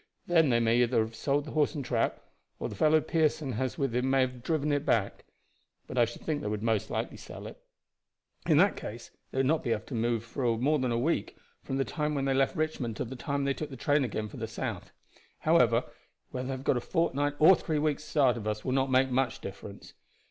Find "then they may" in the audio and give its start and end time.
0.25-0.81